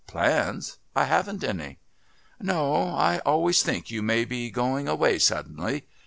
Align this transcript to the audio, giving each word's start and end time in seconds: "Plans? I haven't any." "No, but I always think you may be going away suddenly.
"Plans? 0.07 0.79
I 0.95 1.03
haven't 1.05 1.43
any." 1.43 1.77
"No, 2.39 2.73
but 2.85 2.95
I 2.97 3.19
always 3.19 3.61
think 3.61 3.91
you 3.91 4.01
may 4.01 4.25
be 4.25 4.49
going 4.49 4.87
away 4.87 5.19
suddenly. 5.19 5.85